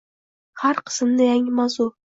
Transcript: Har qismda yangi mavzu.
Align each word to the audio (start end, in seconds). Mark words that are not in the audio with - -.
Har 0.63 0.81
qismda 0.89 1.31
yangi 1.31 1.59
mavzu. 1.61 1.93